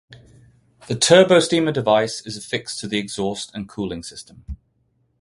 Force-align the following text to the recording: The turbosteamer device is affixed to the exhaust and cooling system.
The 0.87 0.95
turbosteamer 0.95 1.71
device 1.71 2.25
is 2.25 2.35
affixed 2.35 2.79
to 2.79 2.87
the 2.87 2.97
exhaust 2.97 3.51
and 3.53 3.69
cooling 3.69 4.01
system. 4.01 4.57